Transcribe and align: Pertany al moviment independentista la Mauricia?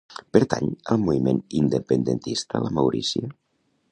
Pertany 0.35 0.69
al 0.93 0.99
moviment 1.01 1.41
independentista 1.59 2.65
la 2.65 2.75
Mauricia? 2.81 3.33